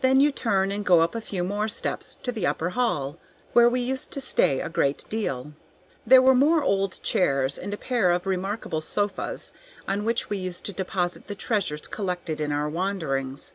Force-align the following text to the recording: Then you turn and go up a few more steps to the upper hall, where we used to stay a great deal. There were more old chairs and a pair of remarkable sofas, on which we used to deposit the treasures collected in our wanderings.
Then 0.00 0.18
you 0.20 0.32
turn 0.32 0.72
and 0.72 0.84
go 0.84 1.00
up 1.00 1.14
a 1.14 1.20
few 1.20 1.44
more 1.44 1.68
steps 1.68 2.18
to 2.24 2.32
the 2.32 2.44
upper 2.44 2.70
hall, 2.70 3.18
where 3.52 3.68
we 3.68 3.78
used 3.80 4.10
to 4.14 4.20
stay 4.20 4.58
a 4.58 4.68
great 4.68 5.08
deal. 5.08 5.52
There 6.04 6.20
were 6.20 6.34
more 6.34 6.64
old 6.64 7.00
chairs 7.04 7.56
and 7.56 7.72
a 7.72 7.76
pair 7.78 8.10
of 8.10 8.26
remarkable 8.26 8.80
sofas, 8.80 9.52
on 9.86 10.02
which 10.04 10.28
we 10.28 10.38
used 10.38 10.64
to 10.66 10.72
deposit 10.72 11.28
the 11.28 11.36
treasures 11.36 11.86
collected 11.86 12.40
in 12.40 12.50
our 12.50 12.68
wanderings. 12.68 13.52